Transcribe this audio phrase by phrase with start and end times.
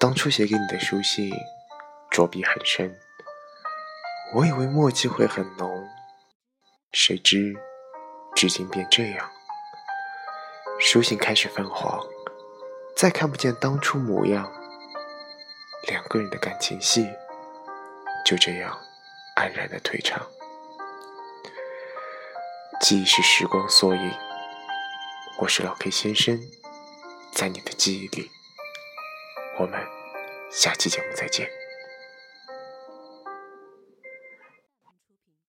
[0.00, 1.30] 当初写给你的书信，
[2.10, 2.98] 着笔很深，
[4.32, 5.86] 我以为墨迹会很浓，
[6.90, 7.54] 谁知
[8.34, 9.30] 至今变这样。
[10.78, 12.02] 书信开始泛黄，
[12.96, 14.50] 再看不见当初模样，
[15.86, 17.06] 两个人的感情戏
[18.24, 18.80] 就这样
[19.36, 20.26] 安然的退场。
[22.80, 24.10] 记忆是时光缩影，
[25.40, 26.40] 我是老 K 先生，
[27.34, 28.30] 在你的记忆里，
[29.56, 29.80] 我们
[30.50, 31.48] 下期节目再见。